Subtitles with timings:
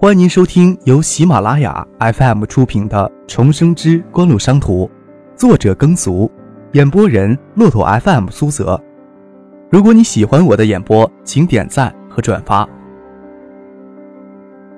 [0.00, 4.86] 欢迎您收听由喜马拉雅 FM 出品的《重生之官路商途》，
[5.36, 6.30] 作者耕俗，
[6.74, 8.80] 演播人骆驼 FM 苏泽。
[9.72, 12.64] 如果你喜欢我的演播，请点赞和转发，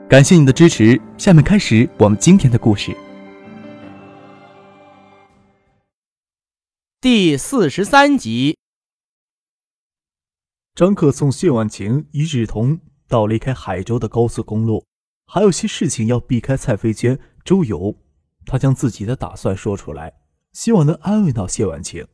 [0.09, 0.99] 感谢你的支持。
[1.19, 2.97] 下面开始我们今天的故事。
[6.99, 8.57] 第四十三集，
[10.75, 14.83] 张克送谢婉晴一日同到离开海州的高速公路。
[15.33, 17.95] 还有些事情要避开蔡飞娟、周游，
[18.45, 20.13] 他将自己的打算说出来，
[20.53, 22.05] 希望能安慰到谢婉晴。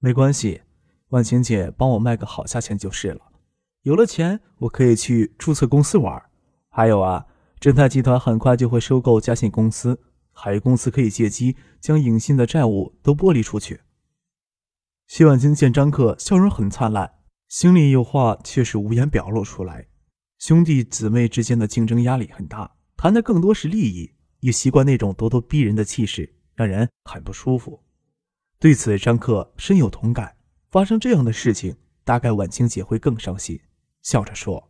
[0.00, 0.62] 没关系，
[1.10, 3.20] 婉晴姐帮我卖个好价钱就是了。
[3.82, 6.20] 有了钱，我可以去注册公司玩。
[6.70, 7.24] 还有啊，
[7.60, 10.00] 正泰集团很快就会收购嘉信公司，
[10.32, 13.82] 海域公司可以借机将影信的债务都剥离出去。
[15.06, 17.14] 谢婉晴见张克笑容很灿烂，
[17.46, 19.86] 心里有话却是无言表露出来。
[20.46, 27.82] 兄弟姊妹之间的竞争压力很大，谈的更多是利益，也习惯那种咄咄逼人的气势，让人很不舒服。
[28.58, 30.36] 对此，张克深有同感。
[30.70, 33.58] 发生这样的事情，大概婉清姐会更伤心。
[34.02, 34.68] 笑着说：“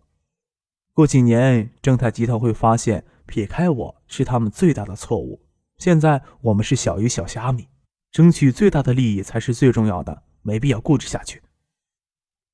[0.94, 5.44] 过几年，正泰集团会发现撇开我是他们最大的错误。
[5.78, 7.66] 现在我们是小鱼小虾米，
[8.12, 11.42] 争取最大的利益才是最重要的，没必要固执下去。”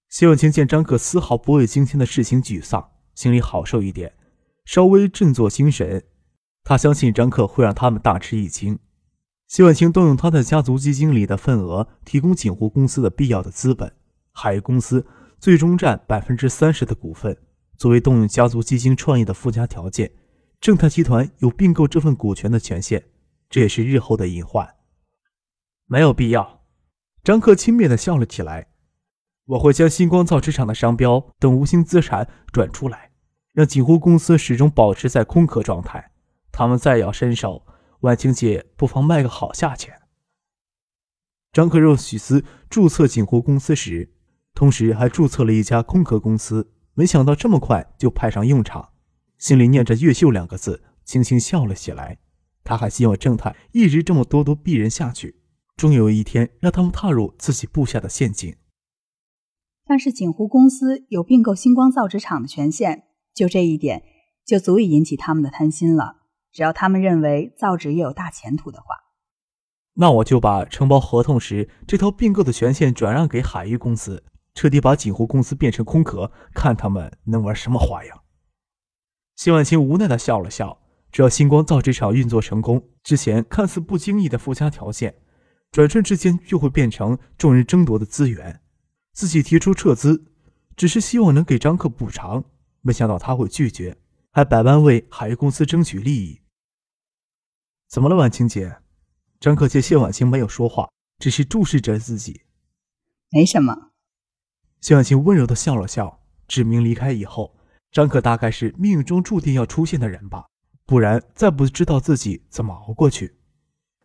[0.08, 2.89] 谢婉清见张克丝毫不为今天的事情沮丧。
[3.20, 4.14] 心里好受一点，
[4.64, 6.02] 稍微振作精神。
[6.64, 8.78] 他相信张克会让他们大吃一惊。
[9.46, 13.92] 谢婉清动用他的家族基金里的份额，提供锦湖公司的必要的资本。
[14.32, 15.06] 海域公司
[15.38, 17.36] 最终占百分之三十的股份，
[17.76, 20.10] 作为动用家族基金创业的附加条件。
[20.58, 23.04] 正泰集团有并购这份股权的权限，
[23.50, 24.76] 这也是日后的隐患。
[25.84, 26.62] 没有必要。
[27.22, 28.68] 张克轻蔑地笑了起来。
[29.44, 33.09] 我会将星光造纸厂的商标等无形资产转出来。
[33.52, 36.12] 让锦湖公司始终保持在空壳状态。
[36.52, 37.66] 他们再要伸手，
[38.00, 40.00] 万青姐不妨卖个好价钱。
[41.52, 44.12] 张克让许思注册锦湖公司时，
[44.54, 48.90] 同时还注册了一家空壳公司，没想到这么快就派上用场。
[49.38, 52.18] 心里念着“越秀”两个字，轻轻笑了起来。
[52.62, 55.40] 他还希望正太一直这么咄咄逼人下去，
[55.76, 58.54] 终有一天让他们踏入自己布下的陷阱。
[59.86, 63.09] 但是锦湖公司有并购星光造纸厂的权限。
[63.34, 64.02] 就这一点，
[64.44, 66.18] 就足以引起他们的贪心了。
[66.52, 68.86] 只要他们认为造纸业有大前途的话，
[69.94, 74.24] 那我就把承包合同时这套并购的权限转让给海域公司，
[74.54, 78.22] 彻底把锦湖公司变成空壳，看他们能玩什么花样。
[79.36, 80.78] 谢万清无奈的笑了笑。
[81.12, 85.16] 只要星光造纸厂运作成功，之前看似不经意的附加条件，
[85.72, 88.60] 转瞬之间就会变成众人争夺的资源。
[89.12, 90.32] 自己提出撤资，
[90.76, 92.44] 只是希望能给张克补偿。
[92.82, 93.96] 没想到他会拒绝，
[94.30, 96.40] 还百般为海域公司争取利益。
[97.88, 98.78] 怎么了，婉清姐？
[99.38, 102.42] 张克见谢婉清没有说话，只是注视着自己。
[103.30, 103.90] 没什么。
[104.80, 107.56] 谢婉清温柔的笑了笑，指明离开以后，
[107.90, 110.46] 张克大概是命运中注定要出现的人吧，
[110.86, 113.36] 不然再不知道自己怎么熬过去。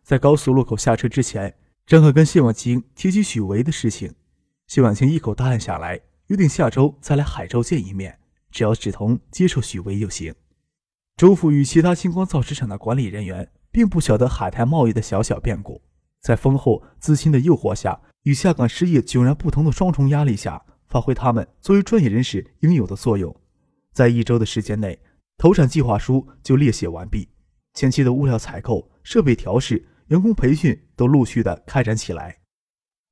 [0.02, 1.56] 在高速路口下车之前，
[1.86, 4.14] 张克跟谢婉清提起许巍的事情，
[4.66, 8.18] 谢婉清一口答应下来，约定下周再来海州见一面。
[8.56, 10.34] 只要志同接受许巍就行。
[11.14, 15.82] 周府与其他星光造纸厂的管理人员并不晓得海泰贸易的小小变故，
[16.22, 23.38] 在丰厚资金的诱惑下，与下岗失业迥然不同的双重压力下，发挥他们作为专业人士应有的作用。
[23.92, 24.98] 在一周的时间内，
[25.36, 27.28] 投产计划书就列写完毕，
[27.74, 32.38] 前期的物料采购、设备调试、员工培训都陆续的开展起来。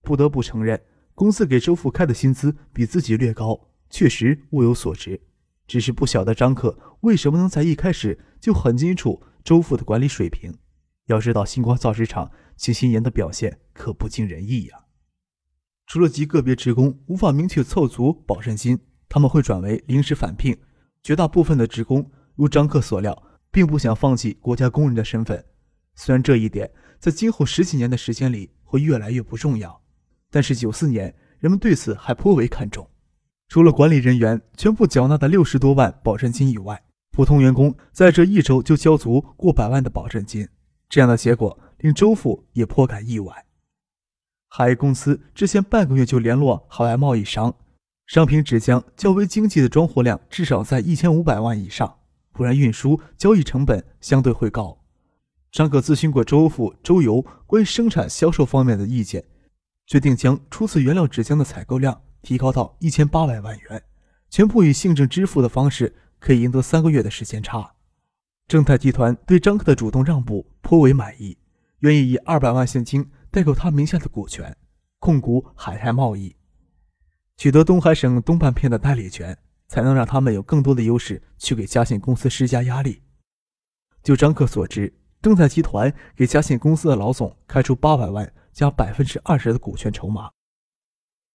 [0.00, 0.82] 不得不承认，
[1.14, 5.20] 公司给周富开的薪资比自己略高，确实物有所值。
[5.66, 10.58] 只是不晓得张克为什么能在一开始就很清楚周父的管理水平。
[11.06, 14.84] 要知道，星光造纸厂秦新言的表现可不尽人意呀。
[15.86, 20.58] 除了极个别职工无法明确凑足保证金，他们会转为临时返聘。
[21.02, 25.44] 绝大部分的职工如张克所料，并不想放弃国家工人的身份。
[25.94, 29.82] 虽然这一点在今后十几年的时间里会越来越不重要，
[30.30, 32.88] 但是九四年人们对此还颇为看重。
[33.48, 40.48] 除了管理人员全部缴纳的六十多万保证金以外，普通员工在这一周就交足过百万的保证金。
[40.88, 43.46] 这样的结果令周父也颇感意外。
[44.48, 47.54] 海公司之前半个月就联络海外贸易商，
[48.06, 51.96] 商品纸浆较为经济的装货量至少在一千五百万以上，
[52.32, 54.78] 不然运输交易成本相对会高。
[55.50, 59.24] 张可咨询过周父、周游关于生产销售方面的意见，
[59.86, 62.00] 决定将初次原料纸浆的采购量。
[62.24, 63.84] 提高到一千八百万元，
[64.30, 67.74] 全部以行政支付的方式，可以赢得三个月的时间差。
[68.48, 71.36] 正泰集团对张克的主动让步颇为满意，
[71.80, 74.56] 愿意以二百万现金代购他名下的股权，
[74.98, 76.34] 控股海泰贸易，
[77.36, 79.36] 取得东海省东半片的代理权，
[79.68, 83.02] 才能让他们有更多的优势去给嘉信公司施加压力。
[84.02, 84.92] 就张克所知，
[85.22, 90.30] 正泰集团给嘉信公司的老总开出八百万加百分之二十的股权筹码。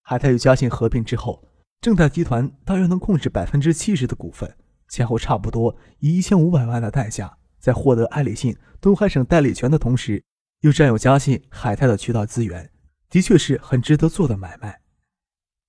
[0.09, 1.47] 海泰与嘉信合并之后，
[1.81, 4.51] 正泰集团大约能控制百分之七十的股份。
[4.87, 10.23] 前后差不多以一千五百万的代价，在获得爱立信东海省代理权的同时，
[10.61, 12.71] 又占有嘉信、海泰的渠道资源，
[13.07, 14.81] 的确是很值得做的买卖。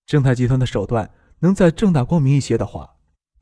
[0.06, 1.10] 正泰集团的手段
[1.40, 2.88] 能再正大光明一些的话，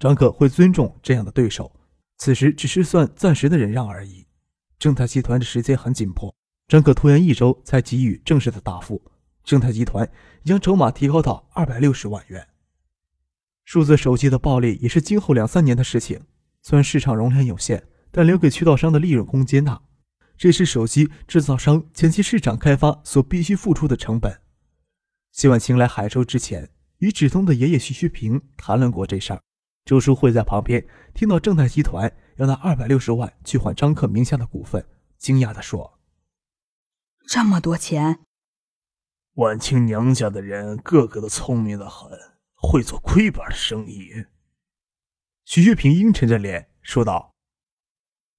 [0.01, 1.71] 张可会尊重这样的对手。
[2.17, 4.27] 此时只是算暂时的忍让而已。
[4.81, 6.35] 正泰集团的时间很紧迫，
[6.67, 9.01] 张可拖延一周才给予正式的答复。
[9.49, 10.07] 正泰集团
[10.43, 12.47] 已将筹码提高到二百六十万元。
[13.65, 16.21] 数字手机的暴利也是今后两三年的事情。
[16.61, 19.81] 虽然市场容量有限，但留给渠道商的利润空间大，
[20.37, 24.39] 这是手机制造商前期市场开发所必须付出的成本。
[25.33, 26.69] 谢婉清来海州之前，
[26.99, 29.41] 与止通的爷爷徐旭平谈论过这事儿。
[29.87, 34.85] 周书慧在旁边听到正泰集团要拿二百六十万去换张克名下的股份，
[35.17, 35.99] 惊讶地说
[37.27, 38.27] ：“这么多钱？
[39.39, 42.17] 婉清娘家的人个个都聪明的很。”
[42.61, 44.27] 会做亏本的生意，
[45.45, 47.37] 徐学平阴沉着脸说道：“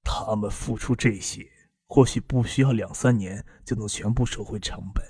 [0.04, 1.50] 他们付出这些，
[1.88, 5.01] 或许不需要两三年就能全部收回成本，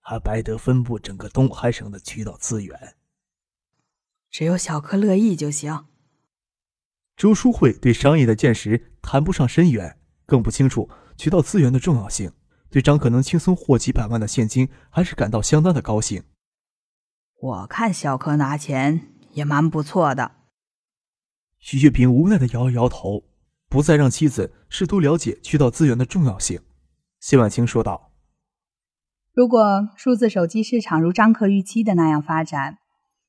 [0.00, 2.96] 还白得分布整个东海省的渠道资源。
[4.30, 5.84] 只有小柯乐意就行。”
[7.14, 10.88] 周淑慧对商业的见识谈不上深远，更不清楚
[11.18, 12.32] 渠道资源的重要性，
[12.70, 16.22] 对张可能轻松获几百万的现金，还是感到相当的高兴。
[17.40, 20.32] 我看小柯拿钱也蛮不错的。
[21.58, 23.24] 徐学平无奈的摇了摇头，
[23.68, 26.60] 不再让妻子试图了解渠道资源的重要性。
[27.20, 28.12] 谢婉清说道
[29.32, 32.78] ：“如果数字手机市场如张克预期的那样发展，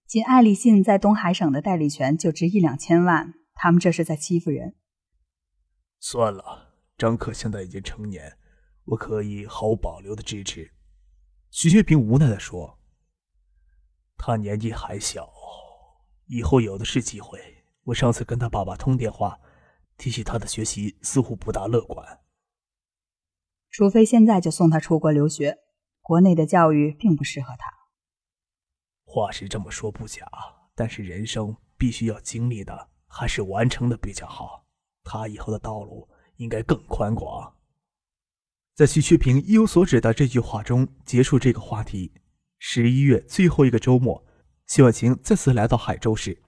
[0.06, 4.76] 仅爱立信在东海省的代理权就值一两千万，他们这是在欺负人。”
[6.00, 8.38] 算了，张克现在已经成年，
[8.90, 10.72] 我可以毫无保留的支持。”
[11.50, 12.78] 徐学平无奈地说。
[14.22, 15.32] 他年纪还小，
[16.26, 17.40] 以后有的是机会。
[17.86, 19.40] 我上次跟他爸爸通电话，
[19.98, 22.20] 提起他的学习似乎不大乐观。
[23.72, 25.60] 除非现在就送他出国留学，
[26.02, 27.72] 国内的教育并不适合他。
[29.06, 30.30] 话是这么说不假，
[30.76, 34.68] 但是人生必须要经历的，还是完成的比较好。
[35.04, 37.56] 他以后的道路应该更宽广。
[38.80, 42.14] 在徐学平意有所指的这句话中结束这个话题。
[42.60, 44.26] 十一月最后一个周末，
[44.68, 46.42] 谢婉晴再次来到海州市。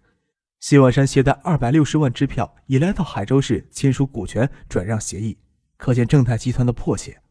[0.62, 5.38] 谢婉山携带二百六十万支票，也来到海州市签署股权转让协议，
[5.76, 7.22] 可见正泰集团的迫切。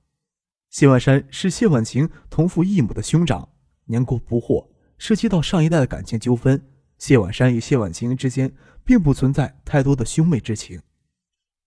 [0.68, 3.48] 谢婉山是谢婉晴同父异母的兄长，
[3.86, 4.68] 年过不惑，
[4.98, 6.62] 涉及到上一代的感情纠纷，
[6.98, 8.52] 谢婉山与谢婉晴之间
[8.84, 10.78] 并不存在太多的兄妹之情，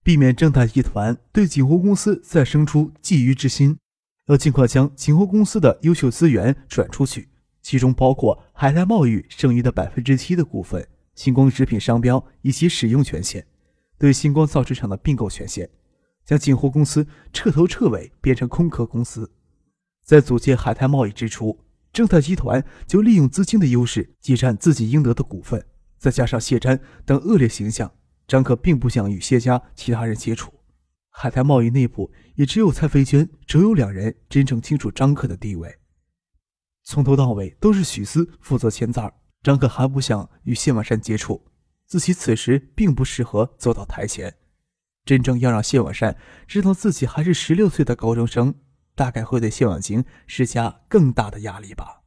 [0.04, 3.78] 避免正泰集团对锦湖公司再生出觊觎之心。
[4.28, 7.30] 要尽快将锦湖公司的优秀资源转出去，
[7.62, 13.46] 其中包括海泰贸易剩余的百分之七的股份、星光食品商标以及使用权限、
[13.98, 15.70] 对星光造纸厂的并购权限，
[16.26, 19.32] 将锦湖公司彻头彻尾变成空壳公司。
[20.04, 21.60] 在组建海泰贸易之初，
[21.92, 25.66] 正泰集团就利用资金的优势挤占自己应得的股份，
[25.98, 27.92] 再加上谢詹等恶劣形象，
[28.34, 30.52] 张可并不想与谢家其他人接触。
[31.12, 35.72] 海泰贸易内部也只有蔡飞娟、周游两人真正清楚张克的地位。
[36.82, 39.14] 从头到尾都是许思负责签字儿，
[39.44, 41.46] 张克还不想与谢婉山接触，
[41.86, 44.36] 自己此时并不适合走到台前。
[45.06, 48.56] 真正要让谢婉山知道自己还是十六岁的高中生，
[48.96, 52.02] 大概会对谢婉晴施加更大的压力吧。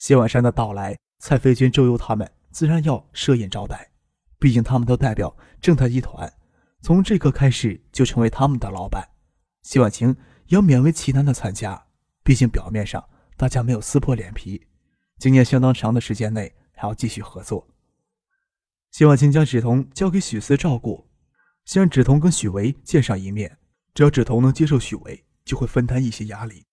[0.00, 3.92] 谢婉山的到来，蔡飞娟、周游他们自然要设宴招待，
[4.38, 6.32] 毕竟他们都代表正泰集团。
[6.82, 9.08] 从这刻开始就成为他们的老板，
[9.62, 10.16] 谢婉晴
[10.46, 11.86] 也要勉为其难的参加。
[12.22, 14.66] 毕竟表面上大家没有撕破脸皮，
[15.18, 17.68] 经验相当长的时间内还要继续合作。
[18.92, 21.08] 谢婉晴将芷彤交给许思照顾，
[21.64, 23.58] 先让芷彤跟许维见上一面。
[23.94, 26.66] 只要芷彤能接受许维，就会分担一些压力。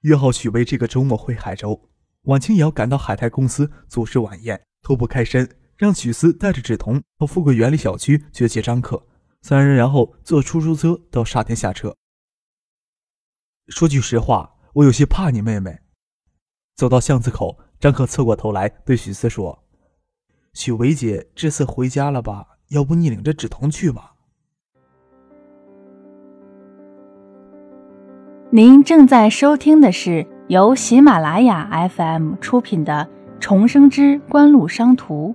[0.00, 1.90] 约好许维这个周末回海州，
[2.22, 9.06] 婉清也要赶到海泰公司组织晚宴，脱不开身，让许思带着芷彤到富贵园里小区去接张克，
[9.42, 11.94] 三人然后坐出租车到沙田下车。
[13.68, 15.80] 说句实话，我有些怕你妹妹。
[16.76, 19.64] 走到巷子口，张克侧过头来对许思说，
[20.52, 22.46] 许维姐，这次回家了吧？
[22.68, 24.14] 要不你领着芷彤去吧。
[28.50, 33.08] 您正在收听的是由喜马拉雅 FM 出品的
[33.40, 35.34] 重生之官路商途。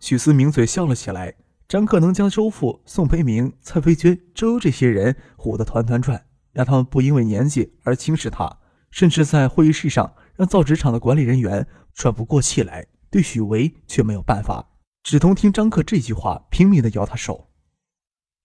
[0.00, 1.34] 许思抿嘴笑了起来。
[1.68, 8.58] 张克能将周父、宋培明、蔡飞娟、周这些人唬得团团转，让他们不因为年纪而轻视他，
[8.90, 14.70] 甚至在会议室上让造纸厂的管理人员喘不过气来，对许巍却没有办法。
[15.02, 17.50] 芷彤听张克这句话，拼命地摇他手。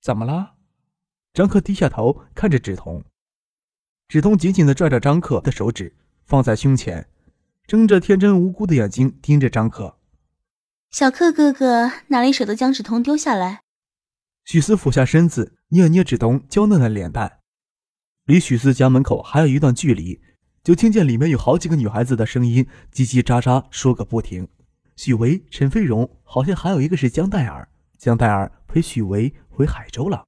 [0.01, 0.55] 怎么了？
[1.33, 3.05] 张克低下头看着芷彤，
[4.09, 5.95] 芷彤紧紧地拽着张克的手指，
[6.25, 7.07] 放在胸前，
[7.65, 9.97] 睁着天真无辜的眼睛盯着张克。
[10.93, 13.63] 小克哥哥哪里舍得将芷彤丢下来？
[14.45, 17.39] 许思俯下身子，捏了捏芷彤娇嫩的脸蛋。
[18.25, 20.21] 离许思家门口还有一段距离，
[20.63, 24.47] 就听见里面有好几个女孩子的声音叽叽喳喳说个不停。
[24.95, 27.67] 许巍、陈飞荣，好像还有一个是江黛儿。
[27.97, 29.33] 江黛儿陪许巍。
[29.49, 30.25] 回海州了。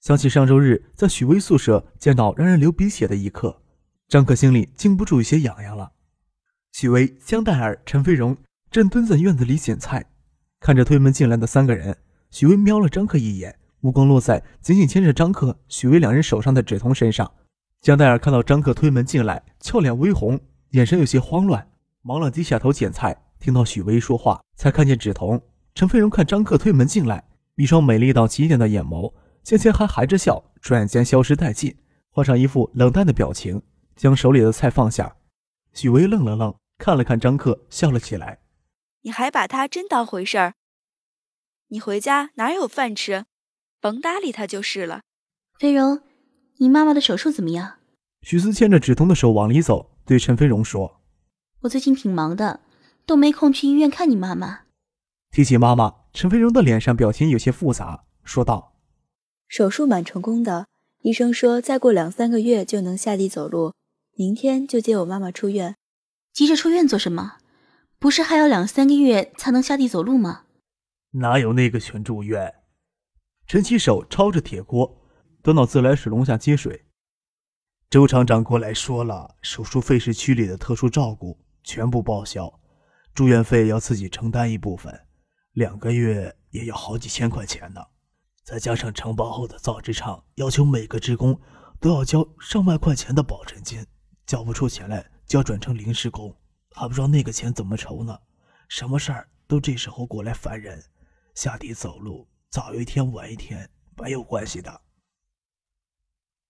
[0.00, 3.62] 想起上周日在许巍宿舍见到让人流鼻血的一刻，
[4.08, 5.92] 张克心里禁不住有些痒痒了。
[6.72, 8.36] 许巍、江黛儿、陈飞荣
[8.70, 10.06] 正蹲在院子里捡菜，
[10.60, 11.96] 看着推门进来的三个人，
[12.30, 17.28] 许巍瞄了张克一眼，目光落在紧紧牵着张克、许巍两人手上的芷彤身上。
[17.80, 20.38] 江黛儿看到张克推门进来，俏脸微红，
[20.70, 21.66] 眼神有些慌乱，
[22.02, 23.24] 忙了低下头捡菜。
[23.40, 25.40] 听到许巍说话，才看见芷彤。
[25.74, 27.24] 陈飞荣看张克推门进来。
[27.56, 29.12] 一双美丽到极点的眼眸，
[29.42, 31.74] 先前还含着笑，转眼间消失殆尽，
[32.10, 33.60] 换上一副冷淡的表情，
[33.96, 35.16] 将手里的菜放下。
[35.72, 38.38] 许巍愣了愣，看了看张克，笑了起来
[39.02, 40.54] ：“你还把他真当回事儿？
[41.68, 43.24] 你回家哪有饭吃？
[43.80, 45.02] 甭搭理他就是了。”
[45.58, 46.02] 飞荣，
[46.58, 47.78] 你妈妈的手术怎么样？
[48.22, 51.00] 徐思牵着芷彤的手往里走，对陈飞荣说
[51.60, 52.60] ：“我最近挺忙的，
[53.06, 54.62] 都没空去医院看你妈妈。”
[55.32, 55.96] 提起妈妈。
[56.12, 58.74] 陈飞荣的脸上表情有些复杂，说道
[59.46, 60.66] ：“手术蛮成功的，
[61.02, 63.72] 医生说再过两三个月就能下地走路，
[64.16, 65.76] 明天就接我妈妈出院。
[66.32, 67.36] 急着出院做什么？
[68.00, 70.46] 不是还要两三个月才能下地走路吗？
[71.12, 72.54] 哪有那个全住院？”
[73.46, 75.02] 陈其手抄着铁锅，
[75.42, 76.86] 端到自来水龙下接水。
[77.90, 82.60] 周厂长过来说了，手术费是区里的特殊照顾，全部报销，
[83.12, 84.98] 住院费要自己承担一部分。
[85.52, 87.82] 两个月也要好几千块钱呢，
[88.44, 91.38] 再加上承包后的造纸厂要求每个职工
[91.78, 93.84] 都要交上万块钱的保证金，
[94.24, 96.34] 交不出钱来就要转成临时工，
[96.74, 98.18] 还不知道那个钱怎么筹呢。
[98.68, 100.84] 什么事儿都这时候过来烦人，
[101.34, 104.80] 下地走路早一天晚一天没有关系的。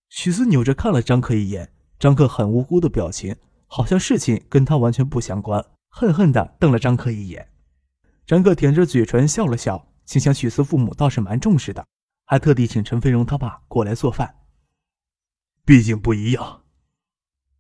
[0.08, 3.36] 许思扭着看了张克一眼，张克很无辜的表情，
[3.66, 7.52] 好像事情跟他完全不相关，恨恨的瞪了张克一眼。
[8.26, 11.86] 张克舔着嘴唇笑了笑，心想许思父母倒是蛮重视的，
[12.24, 14.36] 还特地请陈飞荣他爸过来做饭。
[15.64, 16.64] 毕竟不一样。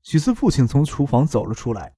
[0.02, 1.94] 许思父亲从厨房走了出来。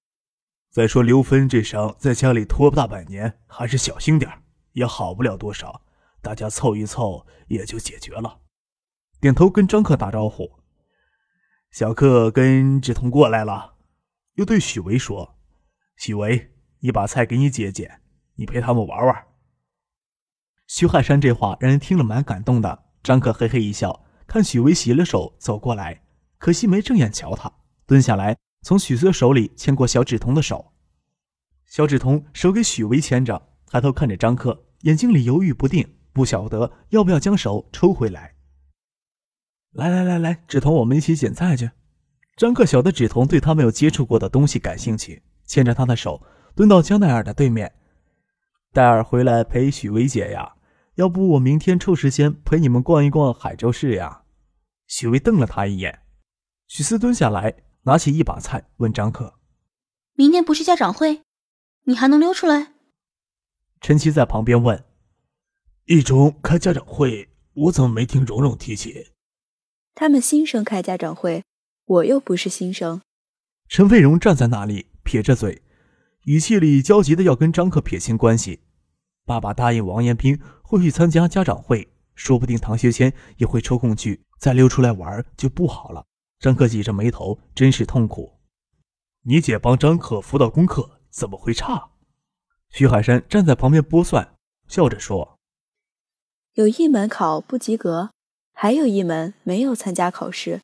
[0.73, 5.83] 再说刘芬这伤在家里拖不大半年，还是小心点也好不了多少。
[6.23, 8.41] 大家凑一凑也就解决了。
[9.21, 10.51] 点头跟张克打招呼。
[11.73, 13.75] 小克跟志同过来了，
[14.37, 15.37] 又对许巍说
[15.99, 17.99] ：“许巍，你把菜给你姐姐。”
[18.37, 19.27] 你陪他们玩玩。
[20.67, 22.87] 徐海山这话让人听了蛮感动的。
[23.03, 26.03] 张克嘿嘿一笑，看许巍洗了手走过来，
[26.39, 27.53] 可惜没正眼瞧他，
[27.87, 30.73] 蹲下来从许思手里牵过小芷彤的手。
[31.67, 38.37] 小芷彤手给许巍牵着，抬头看着张克，眼睛里犹豫不定，不晓得要不要将手抽回来。
[39.73, 41.71] 来来来来，芷彤，我们一起捡菜去。
[42.37, 46.23] 张克晓得芷彤对他没有接触过的东西感兴趣，牵着他的手
[46.55, 47.73] 蹲到江奈尔的对面。
[48.73, 50.55] 戴尔回来陪许薇姐呀，
[50.95, 54.23] 要不我明天抽时间陪你们逛一逛海州市呀？
[54.87, 56.01] 许巍瞪了他一眼。
[56.69, 59.35] 许思蹲下来，拿起一把菜，问张克
[60.15, 61.23] ：“明天不是家长会，
[61.85, 62.73] 你还能溜出来？”
[63.81, 64.85] 陈七在旁边问
[65.87, 69.09] ：“一中开家长会，我怎么没听蓉蓉提起？”
[69.95, 71.43] 他们新生开家长会，
[71.85, 73.03] 我又不是新生。
[73.69, 75.63] 陈飞荣站在那里，撇着嘴。
[76.27, 78.61] 语气里焦急的要跟张克撇清关系。
[79.25, 86.07] 爸爸答应王延斌会去参加家长会，说不定唐学谦也会抽空去，再溜出来玩就不好了。
[86.43, 88.41] 张克挤着眉头，真是痛苦。
[89.23, 91.93] 你姐帮张可辅导功课，怎么会差？
[92.69, 94.35] 徐海山站在旁边拨算，
[94.67, 95.39] 笑着说
[96.55, 98.11] ：“有一门考不及格，
[98.53, 100.61] 还有一门没有参加考试。”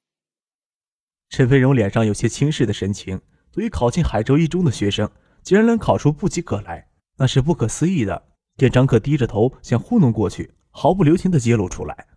[1.31, 3.21] 陈飞荣脸上有些轻视的神情。
[3.53, 5.09] 对于考进海州一中的学生。
[5.41, 8.31] 竟然能考出不及格来，那是不可思议的。
[8.57, 12.09] 见张可低着头想糊弄过去，毫不留情地揭露出来。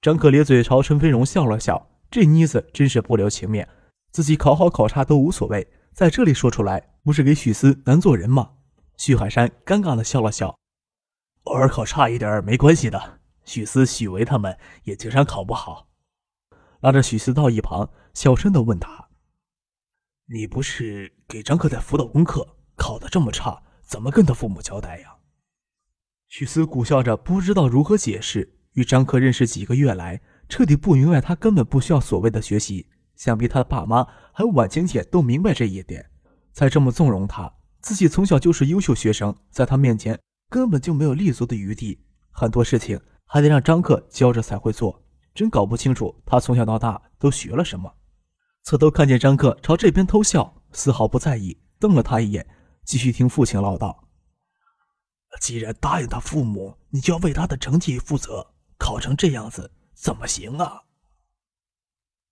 [0.00, 3.68] 张可咧嘴朝陈飞荣笑了笑，这妮子真是不留情面，
[4.10, 8.52] 自己考好考差都无所谓，在这里说出来，不是给许思难做人吗？
[8.96, 10.58] 许海山尴尬地笑了笑，
[11.44, 15.88] 偶尔考差一点没关系的，许思、许维他们也经常考不好。
[16.80, 19.08] 拉着许思到一旁，小声地问他
[20.32, 25.16] ：“你不是给张克在辅导功课，考得这么差，怎么跟他父母交代呀？”
[26.28, 28.54] 许思苦笑着，不知道如何解释。
[28.74, 32.88] 与张克认识几个月来，彻底不明白他根本不需要所谓的学习。
[33.16, 36.08] 想必他的爸妈还有婉晴姐都明白这一点，
[36.52, 37.52] 才这么纵容他。
[37.80, 42.00] 自己从小就是优秀学生，在他面前根本就没有立足的余地。
[42.30, 45.02] 很多事情还得让张克教着才会做。
[45.34, 47.92] 真搞不清楚他从小到大都学了什么。
[48.62, 52.46] 侧头看见张克朝这边偷笑，丝毫不在意，瞪了他一眼，
[52.84, 53.96] 继续听父亲唠叨
[55.40, 58.46] ：“既然答应他父母，你就要为他的成绩负责。”
[58.78, 60.84] 考成这样子怎么行啊？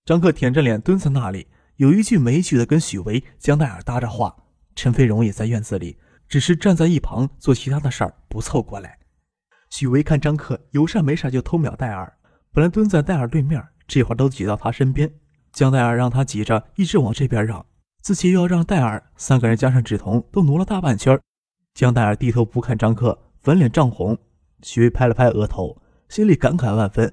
[0.05, 4.37] 张克舔着脸蹲在那里，有一句没一句的跟许巍、江黛儿搭着话。
[4.77, 9.01] 陈飞荣也在院子里，只是站在一旁做其他的事儿，不凑过来。
[9.71, 12.17] 许巍看张克有事没事就偷瞄戴尔，
[12.53, 15.13] 本来蹲在戴尔对面，这会儿都挤到他身边。
[15.53, 17.67] 江黛尔让他挤着，一直往这边让，
[18.01, 21.21] 自己又要让戴尔，三个人加上芷彤都挪了大半圈。
[21.75, 24.17] 江黛尔低头不看张克，粉脸涨红。
[24.63, 25.83] 许巍拍了拍额头。
[26.09, 27.13] 心里感慨万分，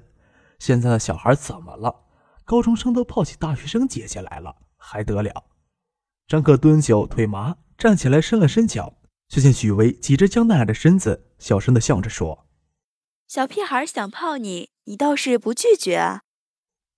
[0.58, 2.04] 现在的小孩怎么了？
[2.44, 5.44] 高中生都泡起大学生姐姐来了，还得了？
[6.26, 12.46] 张克蹲久腿麻，站起来伸了伸脚，却见许巍挤着江奈儿的身子，小声的笑着说
[13.26, 16.22] ：“小屁孩想泡你，你倒是不拒绝啊。”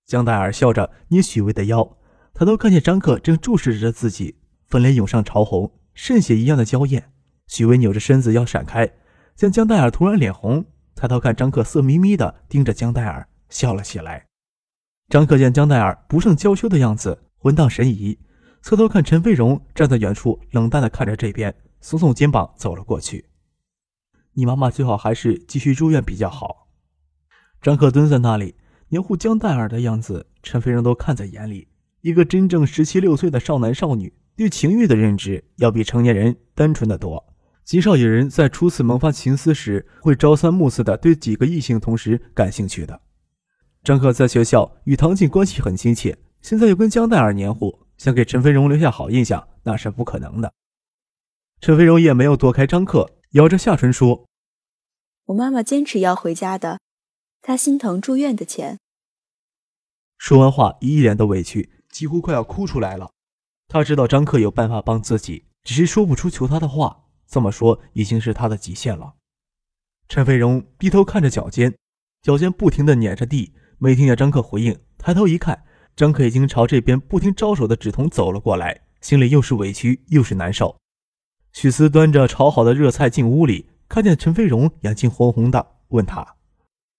[0.05, 1.97] 江奈儿笑着捏许巍的腰，
[2.33, 7.11] 抬头看见张克正注视着自己，粉脸涌上潮红，渗血一样的娇艳。
[7.47, 8.93] 许巍扭着身子要闪开，
[9.35, 10.65] 见江奈儿突然脸红。
[10.95, 14.25] 抬头看张克，色眯眯的盯着江黛儿，笑了起来。
[15.09, 18.19] 张克见江黛儿不胜娇羞的样子，魂荡神移，
[18.61, 23.29] 侧头看陈飞荣站在远处，冷淡的看着这边，耸耸肩膀走了过去。
[24.33, 26.67] 你妈妈最好还是继续住院比较好。
[27.61, 28.55] 张克蹲在那里，
[28.89, 31.69] 黏糊江黛儿的样子，陈飞荣都看在眼里。
[32.01, 37.33] 一个真正十七六岁的少男少女，对情欲的认知要比成年人单纯的多。
[37.63, 43.01] 极少有人在初次萌发情思时会朝三暮四的对几个异性同时感兴趣的。
[43.87, 50.53] 张克在学校与唐静关系很亲切，现在又跟江黛儿黏糊，想给陈飞荣留下好印象那是不可能的。
[51.61, 54.25] 陈飞荣也没有躲开张克，咬着下唇说
[55.27, 56.81] ：“我妈妈坚持要回家的，
[57.41, 58.77] 她心疼住院的钱。”
[60.19, 63.11] 说完话，一脸的委屈，几乎快要哭出来了。
[63.69, 67.05] 他知道张克有办法帮自己，只是说不出求他的话。
[67.25, 69.13] 这么说已经是他的极限了。
[70.09, 71.73] 陈飞荣低头看着脚尖，
[72.21, 74.79] 脚尖不停地碾着地，没听见张克回应。
[74.97, 75.63] 抬头一看，
[75.95, 80.77] 张克已经朝这边不停招手的芷彤走了过来，心里又是委屈又是难受。
[81.53, 86.35] 许思端着炒好的热菜进屋里，看见陈飞荣眼睛红红的，问他：“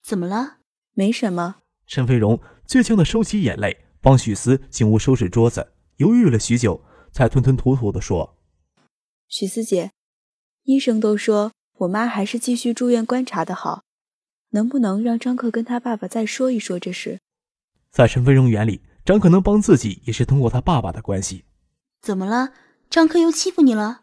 [0.03, 0.59] 怎么了
[0.95, 8.37] ？”“没什么。”陈飞荣倔强的收起眼泪，帮许思进屋收拾桌子，犹豫了许久，才吞吞吐吐的说
[9.29, 9.93] ：“许思姐。”
[10.65, 13.85] 医生都说我妈还是继续住院观察的好，
[14.51, 17.21] 能不能让张克跟他爸爸再说一说这事？
[17.91, 21.45] 在陈飞荣眼里，张克能帮自己也是通过他爸爸的关系。
[22.01, 22.53] 怎么了？
[22.89, 24.03] 张克又欺负你了？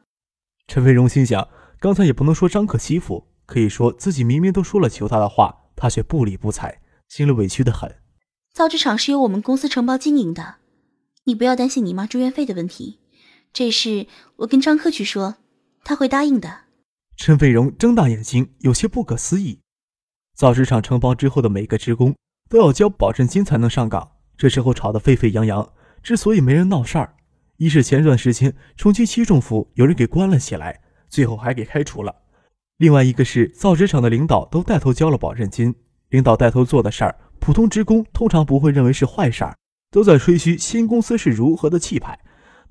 [0.67, 1.47] 陈飞荣心想，
[1.79, 7.95] 刚才也不能说张克欺负，可以说自己明明都说了求他的话，他却不理不睬，心里委屈的很。
[8.53, 10.55] 造纸厂是由我们公司承包经营的，
[11.25, 12.99] 你不要担心你妈住院费的问题，
[13.51, 15.37] 这事我跟张克去说。
[15.87, 16.61] 他会答应的。
[17.15, 19.59] 陈飞荣睁大眼睛，有些不可思议。
[20.35, 22.13] 造纸厂承包之后的每个职工
[22.49, 25.67] 都要交保证金才能上岗，这时候吵得沸沸扬扬。
[26.03, 27.15] 之所以没人闹事儿，
[27.55, 32.13] 一是前段时间重庆七中府有人给关了起来，最后还给开除了；
[32.77, 35.73] 另外一个是造纸厂的领导都带头交了保证金，
[36.09, 39.55] 领导带头做的事儿，普通职工通常不会认为是坏事儿，
[39.89, 42.19] 都在吹嘘新公司是如何的气派。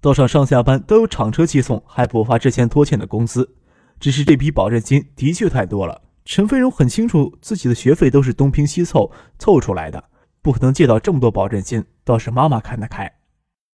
[0.03, 3.57] 早上上下班都有厂车接送，还补发之前拖欠的工资。
[3.99, 6.03] 只是这笔保证金的确太多了。
[6.25, 10.11] 陈飞荣很清楚自己的学费都是东拼西凑凑出来的，
[10.41, 11.85] 不可能借到这么多保证金。
[12.03, 13.21] 倒是妈妈看得开。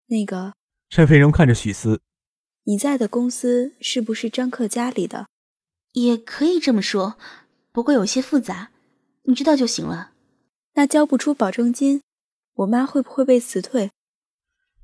[0.06, 0.52] 那个，
[0.88, 2.00] 陈飞荣看着许思，
[2.64, 5.26] 你在的公司是不是张克家里的？
[5.92, 7.16] 也可以这么说，
[7.72, 8.70] 不过有些复杂，
[9.24, 10.10] 你知道就行了。
[10.74, 12.02] 那交不出保证金，
[12.54, 13.90] 我妈会不会被辞退？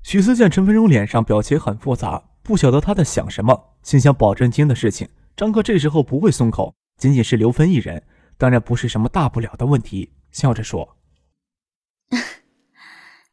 [0.03, 8.07] 许思见陈飞荣脸上表情很复杂，不晓得他在想什么，心想保证金的事情，张克这时候不会松口，仅仅是刘芬一人，
[8.39, 10.97] 当然不是什么大不了的问题，笑着说：“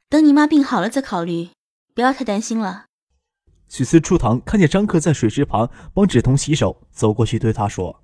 [0.09, 1.49] 等你妈病好了再考虑，
[1.95, 2.85] 不要太担心了。”
[3.69, 8.03] 许思出堂，看见张克在水池旁帮芷彤洗手，走过去对他说：“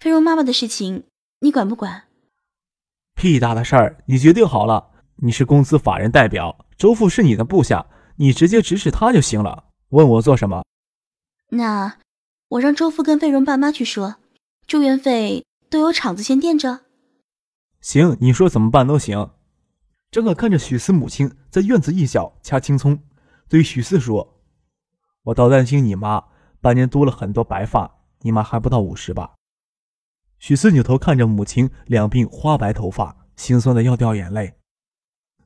[0.00, 1.04] 飞荣妈妈的事情，
[1.40, 2.08] 你管不管
[3.14, 4.90] ？”“屁大的事儿，你决定好了。
[5.16, 9.66] 你是公司法人代表，周父是你的部下，你直接指使他就行了。
[9.90, 10.64] 问我做什么
[11.50, 11.98] ？”“那
[12.48, 14.16] 我让周父跟飞荣爸妈去说，
[14.66, 16.80] 住院费都有厂子先垫着。
[17.80, 19.30] ”“行，你说怎么办都行。”
[20.12, 23.00] 张可看着许四母亲在院子一角掐青葱，
[23.48, 24.42] 对许四说。
[25.22, 26.24] 我倒担心你妈，
[26.60, 29.34] 半年多了很多白发，你妈还不到五十吧？
[30.38, 34.54] 许四扭头看着母亲两鬓花白头发，心酸的要掉眼泪。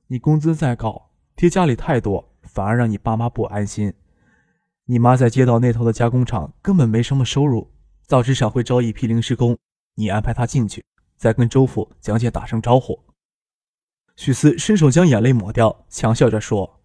[0.08, 3.94] 你工资再高，贴家里太多，反而让你爸妈不安心。
[4.86, 7.72] 你妈在街道那头的加工厂根本没什么收入，
[8.06, 9.58] 造纸厂会招一批临时工，
[9.94, 10.84] 你安排他进去，
[11.16, 13.02] 再跟周父讲解打声招呼。
[14.14, 16.80] 许思伸手将眼泪抹掉，强笑着说。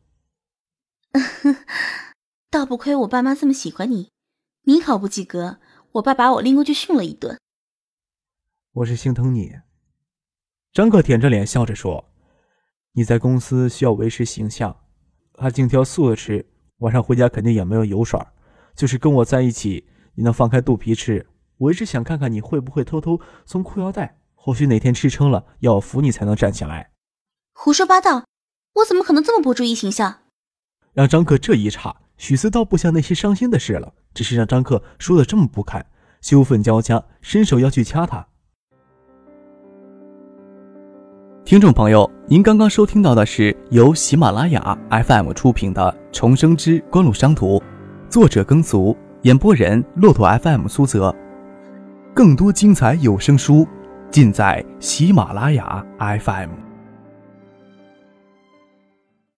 [2.50, 4.10] 倒不亏我爸妈这么喜欢你，
[4.64, 5.60] 你考不及格，
[5.94, 7.40] 我爸把我拎过去训了一顿。
[8.74, 9.60] 我是心疼你。
[10.74, 12.12] 张克舔着脸笑着说
[12.94, 14.76] ：“你在公司需要维持形象，
[15.36, 18.20] 还净挑素的吃，晚上回家肯定也没有油水。
[18.74, 21.26] 就是跟我在一起，你能放开肚皮吃。
[21.58, 26.92] 我一直想看看你会不会偷偷松裤腰带，或许哪天吃撑了，要我扶你才能站起来。”
[27.54, 28.26] 胡说八道！
[28.76, 30.20] 我怎么可能这么不注意形象？
[30.94, 31.96] 让张克这一岔。
[32.18, 35.84] 许思倒不像那些伤心的事了，只是让张克说的这么不堪，
[36.22, 38.28] 羞愤交加，伸手要去掐他。
[41.44, 47.58] 听众朋友，您刚刚收听到的是由喜马拉雅 FM 出品的《重生之官路商途》，
[48.08, 51.16] 作者耕俗，演播人骆驼 FM 苏泽。
[52.12, 53.68] 更多精彩有声书，
[54.10, 56.71] 尽在喜马拉雅 FM。